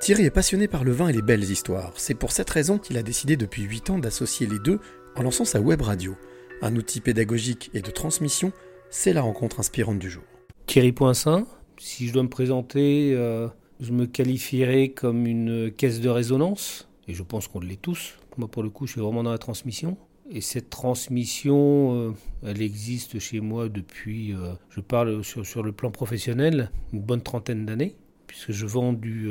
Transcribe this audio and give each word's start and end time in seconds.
Thierry 0.00 0.24
est 0.24 0.30
passionné 0.30 0.68
par 0.68 0.84
le 0.84 0.92
vin 0.92 1.08
et 1.08 1.12
les 1.12 1.22
belles 1.22 1.50
histoires. 1.50 1.92
C'est 1.96 2.14
pour 2.14 2.30
cette 2.30 2.48
raison 2.48 2.78
qu'il 2.78 2.96
a 2.96 3.02
décidé 3.02 3.36
depuis 3.36 3.62
8 3.62 3.90
ans 3.90 3.98
d'associer 3.98 4.46
les 4.46 4.60
deux 4.60 4.78
en 5.16 5.22
lançant 5.22 5.44
sa 5.44 5.60
web 5.60 5.82
radio. 5.82 6.16
Un 6.62 6.76
outil 6.76 7.00
pédagogique 7.00 7.70
et 7.74 7.82
de 7.82 7.90
transmission, 7.90 8.52
c'est 8.90 9.12
la 9.12 9.22
rencontre 9.22 9.58
inspirante 9.58 9.98
du 9.98 10.08
jour. 10.08 10.22
Thierry 10.66 10.92
Poinsin, 10.92 11.46
si 11.78 12.06
je 12.06 12.12
dois 12.12 12.22
me 12.22 12.28
présenter, 12.28 13.12
euh, 13.14 13.48
je 13.80 13.92
me 13.92 14.06
qualifierais 14.06 14.90
comme 14.90 15.26
une 15.26 15.72
caisse 15.72 16.00
de 16.00 16.08
résonance, 16.08 16.88
et 17.08 17.14
je 17.14 17.22
pense 17.24 17.48
qu'on 17.48 17.60
l'est 17.60 17.80
tous. 17.82 18.18
Moi, 18.36 18.48
pour 18.48 18.62
le 18.62 18.70
coup, 18.70 18.86
je 18.86 18.92
suis 18.92 19.00
vraiment 19.00 19.24
dans 19.24 19.32
la 19.32 19.38
transmission. 19.38 19.98
Et 20.30 20.40
cette 20.40 20.70
transmission, 20.70 21.94
euh, 21.94 22.12
elle 22.44 22.62
existe 22.62 23.18
chez 23.18 23.40
moi 23.40 23.68
depuis, 23.68 24.32
euh, 24.32 24.52
je 24.70 24.80
parle 24.80 25.24
sur, 25.24 25.62
le 25.62 25.72
plan 25.72 25.90
professionnel, 25.90 26.70
une 26.92 27.00
bonne 27.00 27.22
trentaine 27.22 27.66
d'années, 27.66 27.96
puisque 28.28 28.52
je 28.52 28.66
vends 28.66 28.92
du, 28.92 29.28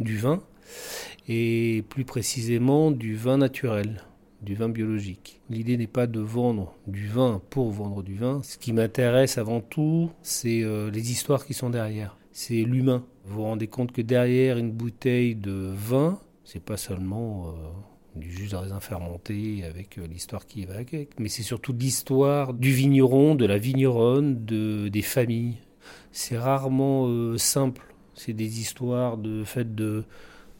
du 0.00 0.16
vin, 0.16 0.42
et 1.28 1.84
plus 1.88 2.04
précisément 2.04 2.90
du 2.90 3.14
vin 3.14 3.36
naturel, 3.36 4.02
du 4.42 4.54
vin 4.54 4.68
biologique. 4.68 5.40
L'idée 5.50 5.76
n'est 5.76 5.86
pas 5.86 6.06
de 6.06 6.20
vendre 6.20 6.74
du 6.86 7.06
vin 7.06 7.42
pour 7.50 7.70
vendre 7.70 8.02
du 8.02 8.14
vin. 8.14 8.40
Ce 8.42 8.58
qui 8.58 8.72
m'intéresse 8.72 9.38
avant 9.38 9.60
tout, 9.60 10.10
c'est 10.22 10.62
euh, 10.62 10.90
les 10.90 11.12
histoires 11.12 11.44
qui 11.44 11.54
sont 11.54 11.70
derrière. 11.70 12.16
C'est 12.32 12.62
l'humain. 12.62 13.04
Vous 13.26 13.36
vous 13.36 13.42
rendez 13.42 13.66
compte 13.66 13.92
que 13.92 14.02
derrière 14.02 14.56
une 14.56 14.72
bouteille 14.72 15.34
de 15.34 15.72
vin, 15.74 16.18
c'est 16.44 16.62
pas 16.62 16.78
seulement 16.78 17.48
euh, 17.48 18.18
du 18.18 18.32
jus 18.32 18.48
de 18.48 18.56
raisin 18.56 18.80
fermenté 18.80 19.62
avec 19.64 19.98
euh, 19.98 20.06
l'histoire 20.06 20.46
qui 20.46 20.64
va 20.64 20.76
avec, 20.76 21.20
mais 21.20 21.28
c'est 21.28 21.42
surtout 21.42 21.74
l'histoire 21.78 22.54
du 22.54 22.72
vigneron, 22.72 23.34
de 23.34 23.44
la 23.44 23.58
vigneronne, 23.58 24.44
de, 24.44 24.88
des 24.88 25.02
familles. 25.02 25.58
C'est 26.12 26.38
rarement 26.38 27.36
simple 27.36 27.89
c'est 28.20 28.32
des 28.32 28.60
histoires 28.60 29.16
de 29.16 29.44
fait 29.44 29.74
de, 29.74 30.04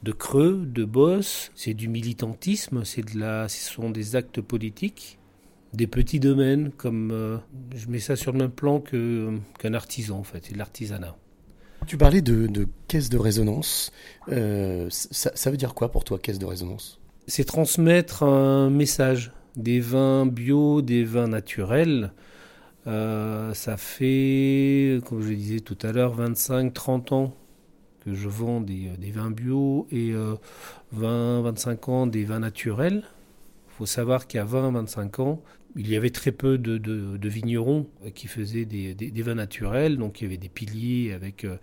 de 0.02 0.12
creux, 0.12 0.64
de 0.66 0.84
boss, 0.84 1.50
c'est 1.54 1.74
du 1.74 1.88
militantisme, 1.88 2.84
c'est 2.84 3.02
de 3.14 3.18
la, 3.18 3.48
ce 3.48 3.72
sont 3.72 3.90
des 3.90 4.16
actes 4.16 4.40
politiques, 4.40 5.18
des 5.74 5.86
petits 5.86 6.20
domaines 6.20 6.70
comme 6.76 7.10
euh, 7.12 7.36
je 7.74 7.88
mets 7.88 7.98
ça 7.98 8.16
sur 8.16 8.32
le 8.32 8.38
même 8.38 8.50
plan 8.50 8.80
que 8.80 9.38
qu'un 9.58 9.74
artisan 9.74 10.18
en 10.18 10.24
fait, 10.24 10.40
c'est 10.42 10.54
de 10.54 10.58
l'artisanat. 10.58 11.16
Tu 11.86 11.96
parlais 11.96 12.22
de, 12.22 12.46
de 12.46 12.66
caisse 12.88 13.08
de 13.08 13.18
résonance. 13.18 13.90
Euh, 14.28 14.86
ça, 14.90 15.32
ça, 15.34 15.50
veut 15.50 15.56
dire 15.56 15.74
quoi 15.74 15.90
pour 15.90 16.04
toi, 16.04 16.18
caisse 16.18 16.38
de 16.38 16.44
résonance? 16.46 17.00
C'est 17.26 17.44
transmettre 17.44 18.22
un 18.22 18.70
message. 18.70 19.32
Des 19.56 19.80
vins 19.80 20.26
bio, 20.26 20.82
des 20.82 21.04
vins 21.04 21.26
naturels. 21.26 22.12
Euh, 22.86 23.52
ça 23.54 23.76
fait, 23.76 25.00
comme 25.06 25.22
je 25.22 25.32
disais 25.32 25.60
tout 25.60 25.78
à 25.82 25.92
l'heure, 25.92 26.16
25-30 26.20 27.14
ans 27.14 27.34
que 28.04 28.14
je 28.14 28.28
vends 28.28 28.60
des, 28.60 28.88
euh, 28.88 29.12
vins 29.12 29.30
bio 29.30 29.86
et 29.90 30.12
20-25 30.96 31.68
euh, 31.88 31.92
ans 31.92 32.06
des 32.06 32.24
vins 32.24 32.40
naturels. 32.40 33.04
Il 33.68 33.72
faut 33.76 33.86
savoir 33.86 34.26
qu'à 34.26 34.44
20-25 34.44 35.22
ans, 35.22 35.42
il 35.76 35.88
y 35.88 35.96
avait 35.96 36.10
très 36.10 36.32
peu 36.32 36.58
de, 36.58 37.28
vignerons 37.28 37.86
qui 38.14 38.26
faisaient 38.26 38.64
des, 38.64 39.22
vins 39.22 39.34
naturels. 39.34 39.96
Donc 39.96 40.20
il 40.20 40.24
y 40.24 40.26
avait 40.26 40.36
des 40.36 40.48
piliers 40.48 41.12
avec 41.12 41.44
euh, 41.44 41.56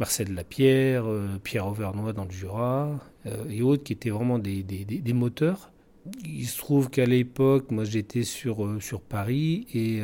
Marcel 0.00 0.34
Lapierre, 0.34 1.04
Pierre 1.42 1.66
Auvernois 1.66 2.12
dans 2.12 2.24
le 2.24 2.30
Jura 2.30 2.98
et 3.48 3.62
autres 3.62 3.84
qui 3.84 3.92
étaient 3.92 4.10
vraiment 4.10 4.38
des, 4.38 4.64
moteurs. 5.12 5.70
Il 6.24 6.46
se 6.46 6.58
trouve 6.58 6.90
qu'à 6.90 7.04
l'époque, 7.06 7.70
moi 7.70 7.84
j'étais 7.84 8.24
sur, 8.24 8.82
sur 8.82 9.00
Paris 9.00 9.66
et 9.74 10.00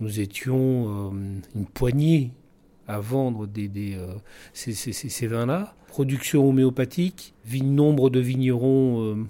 nous 0.00 0.20
étions 0.20 1.12
une 1.54 1.66
poignée 1.66 2.32
à 2.86 3.00
vendre 3.00 3.46
euh, 3.56 4.14
ces, 4.52 5.26
vins-là. 5.26 5.74
Production 5.88 6.48
homéopathique, 6.48 7.34
nombre 7.74 8.10
de 8.10 8.20
vignerons 8.20 9.02
euh, 9.02 9.24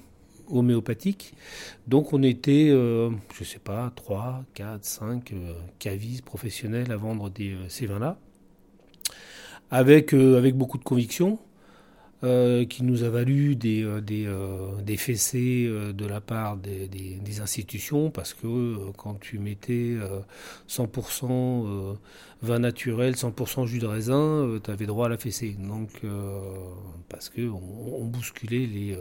homéopathiques. 0.49 1.35
Donc 1.87 2.13
on 2.13 2.23
était, 2.23 2.69
euh, 2.71 3.11
je 3.35 3.41
ne 3.41 3.45
sais 3.45 3.59
pas, 3.59 3.93
3, 3.95 4.45
4, 4.55 4.85
5 4.85 5.35
cavistes 5.79 6.25
professionnels 6.25 6.91
à 6.91 6.97
vendre 6.97 7.31
ces 7.69 7.87
vins-là. 7.87 8.19
Avec 9.71 10.15
beaucoup 10.55 10.79
de 10.79 10.85
conviction. 10.85 11.39
Euh, 12.25 12.65
qui 12.65 12.85
nous 12.85 13.03
a 13.03 13.11
valu 13.11 13.55
des, 13.55 13.83
euh, 13.83 14.01
des, 14.01 14.25
euh, 14.27 14.81
des 14.81 14.97
fessées 14.97 15.69
de 15.69 16.07
la 16.07 16.23
part 16.23 16.57
des, 16.57 17.41
institutions, 17.43 18.11
parce 18.11 18.33
que 18.33 18.91
quand 18.97 19.21
tu 19.21 19.39
mettais 19.39 19.97
100% 20.69 21.97
vin 22.43 22.59
naturel, 22.61 23.17
100% 23.17 23.67
jus 23.67 23.81
de 23.81 23.87
raisin, 23.87 24.61
tu 24.63 24.71
avais 24.71 24.87
droit 24.87 25.07
à 25.07 25.09
la 25.09 25.19
fessée. 25.19 25.57
Donc, 25.59 25.91
parce 27.09 27.29
qu'on 27.29 27.61
on 27.93 28.05
bousculait 28.05 28.67
les, 28.67 28.97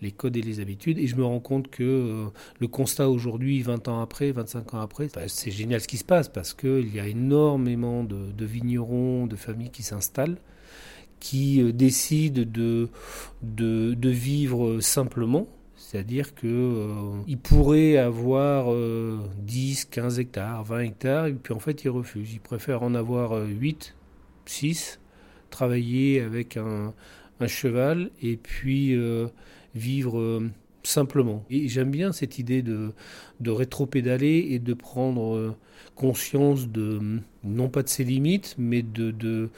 les 0.00 0.12
codes 0.12 0.36
et 0.36 0.42
les 0.42 0.60
habitudes. 0.60 0.98
Et 0.98 1.08
je 1.08 1.16
me 1.16 1.24
rends 1.24 1.40
compte 1.40 1.68
que 1.68 2.26
le 2.60 2.68
constat 2.68 3.08
aujourd'hui, 3.10 3.60
20 3.62 3.88
ans 3.88 4.00
après, 4.00 4.30
25 4.30 4.74
ans 4.74 4.80
après, 4.80 5.08
bah, 5.12 5.22
c'est 5.26 5.50
génial 5.50 5.80
ce 5.80 5.88
qui 5.88 5.96
se 5.98 6.04
passe, 6.04 6.28
parce 6.28 6.54
qu'il 6.54 6.94
y 6.94 7.00
a 7.00 7.06
énormément 7.08 8.04
de 8.04 8.44
vignerons, 8.44 9.26
de 9.26 9.34
familles 9.36 9.70
qui 9.70 9.82
s'installent 9.82 10.38
qui 11.20 11.62
euh, 11.62 11.72
décident 11.72 12.42
de, 12.46 12.88
de, 13.42 14.10
vivre 14.10 14.80
simplement, 14.80 15.46
c'est-à-dire 15.76 16.34
qu'ils 16.34 16.48
euh, 16.50 17.98
avoir 17.98 18.66
10, 19.38 19.84
euh, 19.84 19.88
15 19.90 20.18
hectares, 20.18 20.64
20 20.64 20.80
hectares, 20.80 21.26
et 21.26 21.34
puis 21.34 21.54
en 21.54 21.58
fait 21.58 21.84
ils 21.84 21.90
refusent. 21.90 22.34
Ils 22.34 22.40
préfèrent 22.40 22.82
en 22.82 22.94
avoir 22.94 23.32
8, 23.46 23.94
6, 24.46 25.00
travailler 25.50 26.20
avec 26.20 26.56
un, 26.56 26.92
cheval 27.46 28.10
et 28.22 28.38
puis 28.38 28.98
vivre 29.74 30.40
simplement. 30.86 31.44
Et 31.50 31.68
j'aime 31.68 31.90
bien 31.90 32.12
cette 32.12 32.38
idée 32.38 32.62
de, 32.62 32.92
de 33.40 33.50
rétro-pédaler 33.50 34.48
et 34.50 34.58
de 34.58 34.74
prendre 34.74 35.56
conscience 35.94 36.68
de, 36.68 37.20
non 37.42 37.68
pas 37.68 37.82
de 37.82 37.88
ses 37.88 38.04
limites, 38.04 38.54
mais 38.58 38.82
de, 38.82 39.10
de, 39.10 39.50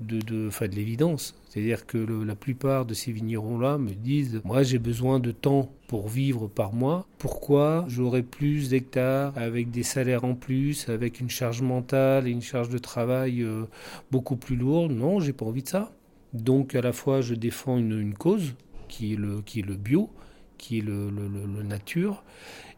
de, 0.00 0.20
de, 0.20 0.48
de 0.48 0.74
l'évidence. 0.74 1.34
C'est-à-dire 1.48 1.86
que 1.86 1.98
la 1.98 2.34
plupart 2.34 2.84
de 2.84 2.94
ces 2.94 3.12
vignerons-là 3.12 3.78
me 3.78 3.92
disent 3.94 4.40
Moi, 4.44 4.62
j'ai 4.62 4.78
besoin 4.78 5.18
de 5.18 5.32
temps 5.32 5.72
pour 5.88 6.08
vivre 6.08 6.48
par 6.48 6.72
mois. 6.72 7.06
Pourquoi 7.18 7.86
j'aurais 7.88 8.22
plus 8.22 8.68
d'hectares 8.70 9.32
avec 9.36 9.70
des 9.70 9.82
salaires 9.82 10.24
en 10.24 10.34
plus, 10.34 10.88
avec 10.88 11.18
une 11.18 11.30
charge 11.30 11.62
mentale 11.62 12.28
et 12.28 12.30
une 12.30 12.42
charge 12.42 12.68
de 12.68 12.78
travail 12.78 13.42
euh, 13.42 13.64
beaucoup 14.10 14.36
plus 14.36 14.56
lourde? 14.56 14.92
Non, 14.92 15.18
j'ai 15.18 15.32
pas 15.32 15.46
envie 15.46 15.62
de 15.62 15.68
ça. 15.68 15.92
Donc, 16.34 16.74
à 16.74 16.82
la 16.82 16.92
fois, 16.92 17.22
je 17.22 17.34
défends 17.34 17.78
une, 17.78 17.98
une 17.98 18.14
cause 18.14 18.54
qui 18.88 19.14
est, 19.14 19.16
le, 19.16 19.40
qui 19.40 19.60
est 19.60 19.66
le 19.66 19.76
bio, 19.76 20.10
qui 20.58 20.78
est 20.78 20.82
le, 20.82 21.10
le, 21.10 21.28
le 21.28 21.62
nature, 21.62 22.24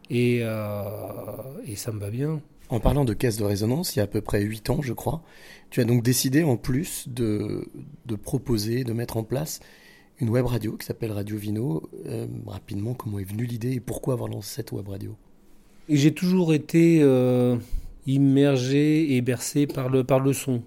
et, 0.09 0.39
euh, 0.41 0.83
et 1.65 1.75
ça 1.75 1.91
me 1.91 1.99
va 1.99 2.09
bien. 2.09 2.41
En 2.69 2.79
parlant 2.79 3.03
de 3.03 3.13
caisse 3.13 3.37
de 3.37 3.43
résonance, 3.43 3.95
il 3.95 3.99
y 3.99 4.01
a 4.01 4.03
à 4.03 4.07
peu 4.07 4.21
près 4.21 4.41
8 4.41 4.69
ans, 4.69 4.81
je 4.81 4.93
crois, 4.93 5.23
tu 5.69 5.81
as 5.81 5.85
donc 5.85 6.03
décidé 6.03 6.43
en 6.43 6.55
plus 6.57 7.07
de, 7.09 7.67
de 8.05 8.15
proposer, 8.15 8.83
de 8.83 8.93
mettre 8.93 9.17
en 9.17 9.23
place 9.23 9.59
une 10.19 10.29
web 10.29 10.45
radio 10.45 10.75
qui 10.77 10.85
s'appelle 10.85 11.11
Radio 11.11 11.37
Vino. 11.37 11.89
Euh, 12.05 12.27
rapidement, 12.45 12.93
comment 12.93 13.19
est 13.19 13.23
venue 13.23 13.45
l'idée 13.45 13.73
et 13.73 13.79
pourquoi 13.79 14.13
avoir 14.13 14.29
lancé 14.29 14.55
cette 14.55 14.71
web 14.71 14.87
radio? 14.87 15.15
J'ai 15.87 16.13
toujours 16.13 16.53
été 16.53 16.99
euh, 17.01 17.57
immergé 18.05 19.15
et 19.15 19.21
bercé 19.21 19.65
par 19.65 19.89
le, 19.89 20.03
par 20.03 20.19
le 20.19 20.33
son. 20.33 20.61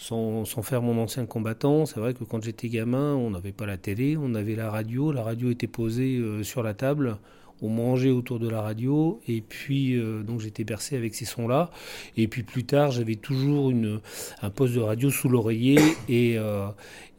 Sans, 0.00 0.44
faire 0.62 0.80
mon 0.80 0.96
ancien 1.02 1.26
combattant, 1.26 1.84
c'est 1.84 1.98
vrai 1.98 2.14
que 2.14 2.22
quand 2.22 2.40
j'étais 2.40 2.68
gamin, 2.68 3.16
on 3.16 3.30
n'avait 3.30 3.50
pas 3.50 3.66
la 3.66 3.76
télé, 3.76 4.16
on 4.16 4.34
avait 4.36 4.54
la 4.54 4.70
radio, 4.70 5.10
la 5.10 5.24
radio 5.24 5.50
était 5.50 5.66
posée 5.66 6.18
euh, 6.18 6.44
sur 6.44 6.62
la 6.62 6.72
table, 6.72 7.18
on 7.62 7.68
mangeait 7.68 8.10
autour 8.10 8.38
de 8.38 8.48
la 8.48 8.60
radio 8.60 9.20
et 9.26 9.40
puis 9.40 9.96
euh, 9.96 10.22
donc 10.22 10.40
j'étais 10.40 10.64
bercé 10.64 10.96
avec 10.96 11.14
ces 11.14 11.24
sons-là. 11.24 11.70
Et 12.16 12.28
puis 12.28 12.42
plus 12.42 12.64
tard, 12.64 12.90
j'avais 12.90 13.16
toujours 13.16 13.70
une, 13.70 14.00
un 14.42 14.50
poste 14.50 14.74
de 14.74 14.80
radio 14.80 15.10
sous 15.10 15.28
l'oreiller 15.28 15.78
et, 16.08 16.38
euh, 16.38 16.68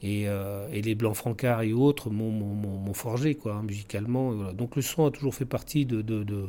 euh, 0.03 0.67
et, 0.71 0.81
les 0.81 0.95
Blancs 0.95 1.15
Francard 1.15 1.61
et 1.61 1.73
autres 1.73 2.09
m'ont 2.09 2.93
forgé 2.93 3.35
quoi, 3.35 3.55
hein, 3.55 3.63
musicalement. 3.63 4.53
Donc 4.53 4.75
le 4.75 4.81
son 4.81 5.05
a 5.05 5.11
toujours 5.11 5.35
fait 5.35 5.45
partie 5.45 5.85
de, 5.85 6.01
de, 6.01 6.45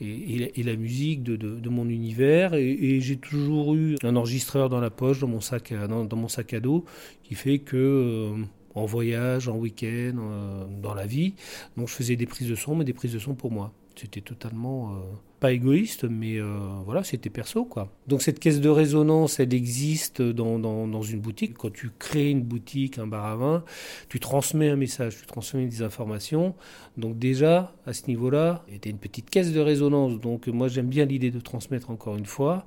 et, 0.00 0.62
la 0.62 0.76
musique 0.76 1.22
de, 1.22 1.68
mon 1.68 1.88
univers. 1.88 2.54
Et, 2.54 3.00
j'ai 3.00 3.16
toujours 3.16 3.74
eu 3.74 3.96
un 4.02 4.16
enregistreur 4.16 4.68
dans 4.68 4.80
la 4.80 4.90
poche, 4.90 5.20
dans 5.20 5.28
mon 5.28 5.40
sac, 5.40 5.72
dans, 5.88 6.04
dans 6.04 6.16
mon 6.16 6.28
sac 6.28 6.54
à 6.54 6.60
dos, 6.60 6.84
qui 7.24 7.34
fait 7.34 7.58
que 7.58 8.34
en 8.76 8.84
voyage, 8.84 9.48
en 9.48 9.56
week-end, 9.56 10.16
euh, 10.18 10.64
dans 10.82 10.94
la 10.94 11.06
vie. 11.06 11.34
Donc 11.76 11.88
je 11.88 11.94
faisais 11.94 12.14
des 12.14 12.26
prises 12.26 12.48
de 12.48 12.54
son, 12.54 12.76
mais 12.76 12.84
des 12.84 12.92
prises 12.92 13.14
de 13.14 13.18
son 13.18 13.34
pour 13.34 13.50
moi. 13.50 13.72
C'était 13.98 14.20
totalement 14.20 14.90
euh, 14.90 14.98
pas 15.40 15.52
égoïste, 15.52 16.04
mais 16.04 16.38
euh, 16.38 16.58
voilà, 16.84 17.02
c'était 17.02 17.30
perso 17.30 17.64
quoi. 17.64 17.90
Donc 18.06 18.20
cette 18.20 18.38
caisse 18.38 18.60
de 18.60 18.68
résonance, 18.68 19.40
elle 19.40 19.54
existe 19.54 20.20
dans, 20.20 20.58
dans, 20.58 21.02
une 21.02 21.20
boutique. 21.20 21.54
Quand 21.54 21.72
tu 21.72 21.90
crées 21.98 22.30
une 22.30 22.42
boutique, 22.42 22.98
un 22.98 23.06
bar 23.06 23.24
à 23.24 23.36
vin, 23.36 23.64
tu 24.10 24.20
transmets 24.20 24.68
un 24.68 24.76
message, 24.76 25.16
tu 25.16 25.26
transmets 25.26 25.66
des 25.66 25.80
informations. 25.80 26.54
Donc 26.98 27.18
déjà, 27.18 27.74
à 27.86 27.94
ce 27.94 28.06
niveau-là, 28.08 28.64
a 28.68 28.88
une 28.88 28.98
petite 28.98 29.30
caisse 29.30 29.52
de 29.52 29.60
résonance. 29.60 30.20
Donc 30.20 30.46
moi 30.48 30.68
j'aime 30.68 30.88
bien 30.88 31.06
l'idée 31.06 31.30
de 31.30 31.40
transmettre 31.40 31.90
encore 31.90 32.16
une 32.16 32.26
fois, 32.26 32.66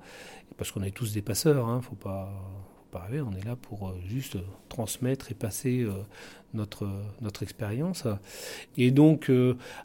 parce 0.57 0.71
qu'on 0.71 0.81
est 0.81 0.91
tous 0.91 1.13
des 1.13 1.21
passeurs, 1.21 1.67
hein, 1.67 1.81
faut 1.81 1.95
pas 1.95 2.33
on 2.94 3.36
est 3.38 3.45
là 3.45 3.56
pour 3.56 3.94
juste 4.07 4.38
transmettre 4.68 5.31
et 5.31 5.36
passer 5.36 5.88
notre, 6.53 6.88
notre 7.21 7.44
expérience. 7.44 8.07
Et 8.77 8.91
donc, 8.91 9.31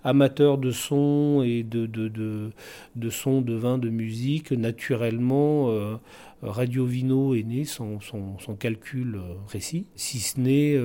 amateur 0.03 0.59
de 0.59 0.71
son 0.71 1.43
et 1.45 1.63
de, 1.63 1.87
de, 1.87 2.09
de, 2.09 2.51
de 2.97 3.11
son, 3.11 3.41
de 3.41 3.55
vin, 3.55 3.79
de 3.79 3.91
musique, 3.91 4.53
naturellement, 4.53 5.99
Radio 6.43 6.85
Vino 6.87 7.35
est 7.35 7.43
né 7.43 7.65
son, 7.65 7.99
calcul 8.59 9.21
récit, 9.49 9.87
si 9.95 10.19
ce 10.21 10.41
n'est, 10.41 10.79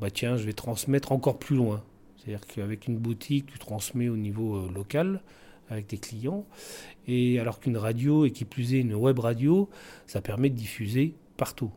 bah 0.00 0.10
tiens, 0.10 0.36
je 0.36 0.44
vais 0.44 0.52
transmettre 0.52 1.12
encore 1.12 1.38
plus 1.38 1.56
loin. 1.56 1.82
C'est-à-dire 2.16 2.46
qu'avec 2.46 2.86
une 2.86 2.98
boutique, 2.98 3.46
tu 3.46 3.58
transmets 3.58 4.08
au 4.08 4.16
niveau 4.16 4.68
local 4.68 5.22
avec 5.70 5.88
tes 5.88 5.98
clients. 5.98 6.44
Et 7.08 7.40
alors 7.40 7.58
qu'une 7.58 7.76
radio, 7.76 8.24
et 8.24 8.30
qui 8.30 8.44
plus 8.44 8.74
est 8.74 8.80
une 8.80 8.94
web 8.94 9.18
radio, 9.18 9.68
ça 10.06 10.20
permet 10.20 10.50
de 10.50 10.54
diffuser 10.54 11.14
partout 11.42 11.72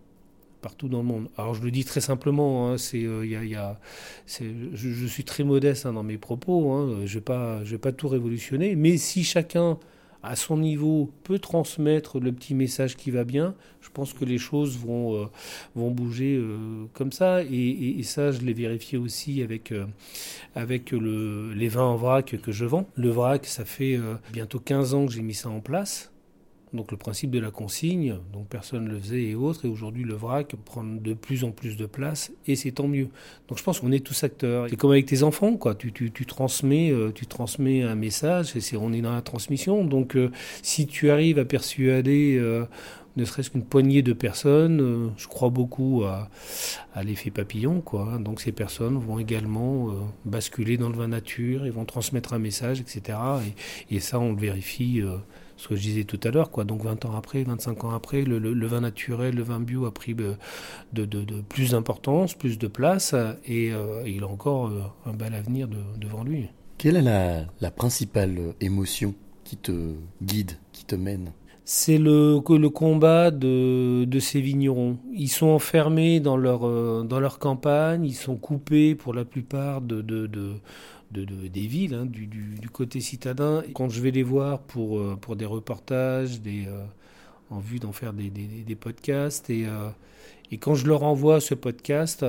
partout 0.62 0.90
dans 0.90 1.00
le 1.00 1.06
monde. 1.06 1.28
Alors 1.38 1.54
je 1.54 1.62
le 1.62 1.70
dis 1.70 1.86
très 1.86 2.02
simplement, 2.02 2.72
hein, 2.72 2.78
c'est, 2.80 3.04
euh, 3.04 3.24
y 3.24 3.56
a, 3.56 3.80
je, 4.26 5.06
suis 5.06 5.24
très 5.24 5.44
modeste 5.44 5.86
hein, 5.86 5.94
dans 5.94 6.02
mes 6.02 6.18
propos, 6.18 6.72
hein, 6.72 7.02
je 7.06 7.14
ne 7.14 7.20
vais, 7.20 7.22
pas, 7.22 7.60
vais 7.60 7.78
pas 7.78 7.92
tout 7.92 8.08
révolutionner, 8.08 8.76
mais 8.76 8.98
si 8.98 9.24
chacun 9.24 9.78
à 10.26 10.36
son 10.36 10.58
niveau 10.58 11.12
peut 11.24 11.40
transmettre 11.40 12.20
le 12.20 12.32
petit 12.32 12.56
message 12.56 12.98
qui 12.98 13.12
va 13.12 13.24
bien, 13.24 13.54
je 13.82 13.90
pense 13.90 14.14
que 14.14 14.26
les 14.26 14.40
choses 14.40 14.78
vont, 14.78 15.16
euh, 15.16 15.26
vont 15.76 15.92
bouger 15.92 16.36
euh, 16.36 16.86
comme 16.94 17.12
ça. 17.12 17.44
Et, 17.44 18.02
ça, 18.04 18.32
je 18.32 18.42
l'ai 18.42 18.54
vérifié 18.54 18.98
aussi 18.98 19.44
avec, 19.44 19.72
euh, 19.72 19.86
avec 20.56 20.92
le, 20.92 21.54
les 21.54 21.68
vins 21.68 21.84
en 21.84 21.96
vrac 21.96 22.38
que 22.42 22.52
je 22.52 22.66
vends. 22.66 22.88
Le 22.96 23.10
vrac, 23.10 23.46
ça 23.46 23.66
fait 23.66 24.00
bientôt 24.34 24.60
15 24.60 24.94
ans 24.94 25.06
que 25.06 25.12
j'ai 25.12 25.22
mis 25.22 25.34
ça 25.34 25.50
en 25.50 25.60
place 25.60 26.12
donc 26.76 26.92
le 26.92 26.98
principe 26.98 27.32
de 27.32 27.40
la 27.40 27.52
consigne, 27.52 28.18
donc 28.34 28.48
personne 28.48 28.86
ne 28.86 28.90
le 28.90 29.00
faisait 29.00 29.24
et 29.24 29.36
autres, 29.36 29.66
et 29.66 29.68
aujourd'hui 29.68 30.04
le 30.04 30.14
vrac 30.14 30.56
prend 30.66 30.84
de 30.84 31.14
plus 31.14 31.44
en 31.44 31.52
plus 31.52 31.78
de 31.78 31.86
place, 31.86 32.32
et 32.48 32.56
c'est 32.56 32.72
tant 32.72 32.88
mieux. 32.88 33.10
Donc 33.48 33.58
je 33.58 33.64
pense 33.64 33.80
qu'on 33.80 33.92
est 33.92 34.06
tous 34.06 34.24
acteurs. 34.24 34.68
C'est 34.70 34.76
comme 34.76 34.92
avec 34.92 35.06
tes 35.06 35.24
enfants, 35.24 35.56
quoi. 35.58 35.76
Tu, 35.76 35.92
tu, 35.92 36.26
transmets, 36.26 36.92
euh, 36.92 37.12
tu 37.14 37.26
transmets 37.26 37.84
un 37.84 37.96
message, 37.96 38.56
et 38.56 38.78
on 38.78 38.94
est 38.94 39.02
dans 39.02 39.14
la 39.14 39.22
transmission. 39.22 39.84
Donc 39.84 40.16
euh, 40.16 40.32
si 40.62 40.88
tu 40.88 41.10
arrives 41.10 41.40
à 41.40 41.46
persuader 41.46 42.38
euh, 42.40 42.66
ne 43.16 43.24
serait-ce 43.24 43.50
qu'une 43.50 43.64
poignée 43.64 44.02
de 44.02 44.12
personnes, 44.12 45.14
je 45.16 45.28
crois 45.28 45.50
beaucoup 45.50 46.04
à, 46.04 46.30
l'effet 47.02 47.32
papillon, 47.32 47.80
quoi. 47.80 48.18
Donc 48.20 48.42
ces 48.42 48.52
personnes 48.52 48.98
vont 48.98 49.20
également 49.20 49.88
basculer 50.26 50.76
dans 50.76 50.90
le 50.90 50.98
vin 50.98 51.08
nature, 51.08 51.66
et 51.66 51.70
vont 51.70 51.86
transmettre 51.86 52.34
un 52.34 52.40
message, 52.40 52.82
etc. 52.82 53.18
Et, 53.90 53.96
et 53.96 54.00
ça, 54.02 54.20
on 54.20 54.34
le 54.34 54.40
vérifie 54.40 55.02
ce 55.58 55.68
que 55.68 55.76
je 55.76 55.82
disais 55.82 56.04
tout 56.04 56.20
à 56.24 56.32
l'heure, 56.32 56.52
quoi. 56.52 56.64
Donc 56.64 56.84
20 56.84 57.06
ans 57.06 57.16
après, 57.16 57.44
25 57.44 57.84
ans 57.84 57.92
après, 57.92 58.24
le, 58.24 58.68
vin 58.68 58.82
naturel, 58.82 59.36
le 59.36 59.44
vin 59.44 59.60
bio 59.60 59.86
a 59.86 59.94
pris 59.94 60.16
de, 60.16 60.36
de, 60.94 61.42
plus 61.42 61.72
d'importance, 61.72 62.34
plus 62.34 62.58
de 62.58 62.68
place, 62.68 63.16
et 63.46 63.72
euh, 63.72 64.04
il 64.06 64.24
a 64.24 64.28
encore 64.28 64.68
euh, 64.68 64.82
un 65.06 65.14
bel 65.14 65.34
avenir 65.34 65.68
devant 65.98 66.24
lui. 66.24 66.50
Quelle 66.78 66.98
est 66.98 67.02
la, 67.02 67.46
la, 67.62 67.72
principale 67.72 68.54
émotion 68.60 69.16
qui 69.44 69.58
te 69.58 69.94
guide, 70.22 70.52
qui 70.74 70.86
te 70.86 70.96
mène? 70.96 71.32
C'est 71.66 71.98
le, 71.98 72.40
le 72.48 72.70
combat 72.70 73.32
de, 73.32 74.06
de, 74.06 74.20
ces 74.20 74.40
vignerons. 74.40 75.00
Ils 75.12 75.30
sont 75.30 75.48
enfermés 75.48 76.20
dans 76.20 76.38
leur, 76.38 76.66
euh, 76.68 77.04
dans 77.04 77.20
leur 77.20 77.40
campagne, 77.40 78.06
ils 78.06 78.14
sont 78.14 78.36
coupés 78.36 78.94
pour 78.94 79.16
la 79.16 79.26
plupart 79.26 79.82
de, 79.82 80.02
de, 80.02 80.28
des 81.12 81.68
villes, 81.68 81.96
hein, 81.96 82.06
du, 82.06 82.70
côté 82.72 83.00
citadin. 83.00 83.64
Quand 83.74 83.90
je 83.90 84.00
vais 84.00 84.12
les 84.12 84.22
voir 84.22 84.60
pour, 84.60 85.00
euh, 85.00 85.18
pour 85.20 85.36
des 85.36 85.46
reportages, 85.46 86.40
des, 86.40 86.68
euh, 86.68 86.86
en 87.50 87.60
vue 87.60 87.80
d'en 87.80 87.92
faire 87.92 88.14
des, 88.14 88.76
podcasts, 88.76 89.50
et, 89.50 89.66
et 90.52 90.58
quand 90.58 90.76
je 90.76 90.88
leur 90.88 91.04
envoie 91.04 91.40
ce 91.40 91.56
podcast, 91.56 92.24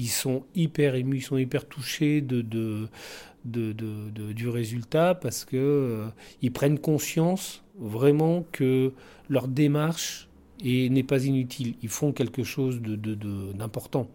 ils 0.00 0.08
sont 0.08 0.44
hyper 0.54 0.94
émus, 0.94 1.18
ils 1.18 1.22
sont 1.22 1.36
hyper 1.36 1.66
touchés 1.66 2.22
de, 2.22 2.88
du 3.44 4.48
résultat 4.48 5.14
parce 5.14 5.44
que 5.44 6.06
ils 6.40 6.52
prennent 6.52 6.78
conscience 6.78 7.62
vraiment 7.78 8.46
que 8.50 8.92
leur 9.28 9.46
démarche 9.46 10.28
n'est 10.64 11.02
pas 11.02 11.24
inutile. 11.24 11.74
Ils 11.82 11.88
font 11.90 12.12
quelque 12.12 12.44
chose 12.44 12.80
d'important. 12.80 14.08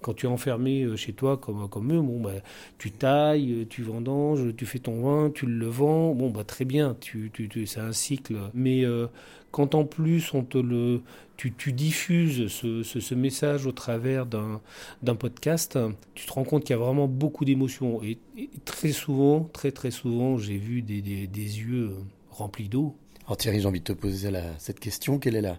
Quand 0.00 0.14
tu 0.14 0.26
es 0.26 0.28
enfermé 0.28 0.82
euh, 0.82 0.96
chez 0.96 1.12
toi 1.12 1.36
comme, 1.36 1.68
comme 1.68 1.92
eux, 1.92 2.00
bon, 2.00 2.20
bah, 2.20 2.34
tu 2.78 2.92
tailles, 2.92 3.52
euh, 3.52 3.66
tu 3.68 3.82
vendanges, 3.82 4.54
tu 4.56 4.64
fais 4.64 4.78
ton 4.78 5.02
vin, 5.02 5.30
tu 5.30 5.46
le 5.46 5.66
vends, 5.66 6.14
bon, 6.14 6.30
bah, 6.30 6.44
très 6.44 6.64
bien, 6.64 6.96
tu, 7.00 7.30
tu, 7.32 7.66
c'est 7.66 7.80
un 7.80 7.92
cycle. 7.92 8.36
Mais 8.54 8.84
euh, 8.84 9.06
quand 9.50 9.74
en 9.74 9.84
plus 9.84 10.34
on 10.34 10.44
te 10.44 10.58
le, 10.58 11.02
tu, 11.36 11.52
tu 11.52 11.72
diffuses 11.72 12.48
ce, 12.48 12.82
ce, 12.82 13.14
message 13.14 13.66
au 13.66 13.72
travers 13.72 14.26
d'un, 14.26 14.60
podcast, 15.16 15.78
tu 16.14 16.26
te 16.26 16.32
rends 16.32 16.44
compte 16.44 16.64
qu'il 16.64 16.76
y 16.76 16.78
a 16.78 16.82
vraiment 16.82 17.08
beaucoup 17.08 17.44
d'émotions. 17.44 18.02
Et, 18.02 18.18
très 18.64 18.92
souvent, 18.92 19.48
très 19.52 19.72
très 19.72 19.90
souvent, 19.90 20.36
j'ai 20.36 20.58
vu 20.58 20.82
des, 20.82 21.02
des, 21.02 21.26
des 21.26 21.58
yeux 21.60 21.92
remplis 22.30 22.68
d'eau. 22.68 22.94
Alors 23.26 23.36
Thierry, 23.36 23.60
j'ai 23.60 23.66
envie 23.66 23.80
de 23.80 23.84
te 23.84 23.92
poser 23.92 24.30
la, 24.30 24.58
cette 24.58 24.80
question. 24.80 25.18
Quelle 25.18 25.36
est 25.36 25.42
la, 25.42 25.58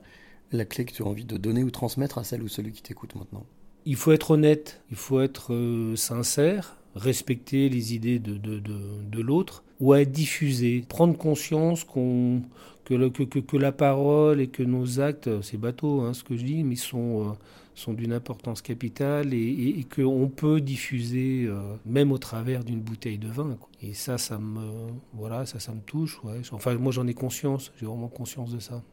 la 0.51 0.65
clé 0.65 0.85
que 0.85 0.93
tu 0.93 1.03
as 1.03 1.05
envie 1.05 1.25
de 1.25 1.37
donner 1.37 1.63
ou 1.63 1.71
transmettre 1.71 2.17
à 2.17 2.23
celle 2.23 2.41
ou 2.41 2.47
celui 2.47 2.71
qui 2.71 2.81
t'écoute 2.81 3.15
maintenant? 3.15 3.45
Il 3.85 3.95
faut 3.95 4.11
être 4.11 4.31
honnête, 4.31 4.81
il 4.91 4.97
faut 4.97 5.21
être 5.21 5.53
euh, 5.53 5.95
sincère, 5.95 6.77
respecter 6.95 7.69
les 7.69 7.93
idées 7.93 8.19
de, 8.19 8.37
de, 8.37 8.59
de, 8.59 9.21
l'autre, 9.21 9.63
ou 9.79 9.93
à 9.93 10.05
diffuser, 10.05 10.83
prendre 10.87 11.17
conscience 11.17 11.83
qu'on, 11.83 12.41
que, 12.85 13.09
que, 13.09 13.39
que, 13.39 13.57
la 13.57 13.71
parole 13.71 14.41
et 14.41 14.47
que 14.47 14.63
nos 14.63 14.99
actes, 14.99 15.41
c'est 15.41 15.57
bateau 15.57 16.01
hein, 16.01 16.13
ce 16.13 16.23
que 16.23 16.35
je 16.35 16.43
dis, 16.43 16.63
mais 16.63 16.75
sont, 16.75 17.29
euh, 17.29 17.33
sont 17.75 17.93
d'une 17.93 18.11
importance 18.11 18.61
capitale 18.61 19.33
et, 19.33 19.79
et, 19.79 19.83
qu'on 19.83 20.27
peut 20.27 20.59
diffuser 20.59 21.45
euh, 21.45 21.75
même 21.85 22.11
au 22.11 22.17
travers 22.17 22.63
d'une 22.63 22.81
bouteille 22.81 23.17
de 23.17 23.29
vin. 23.29 23.57
Et 23.81 23.93
ça, 23.93 24.17
ça 24.17 24.37
me, 24.37 24.89
voilà, 25.13 25.45
ça, 25.45 25.59
ça 25.59 25.73
me 25.73 25.81
touche. 25.81 26.19
Enfin, 26.51 26.75
moi 26.75 26.91
j'en 26.91 27.07
ai 27.07 27.13
conscience, 27.13 27.71
j'ai 27.79 27.85
vraiment 27.85 28.09
conscience 28.09 28.51
de 28.51 28.59
ça. 28.59 28.83